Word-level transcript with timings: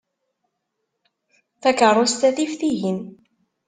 Takeṛṛust-a 1.61 2.29
tif 2.35 2.51
tihin. 2.59 2.99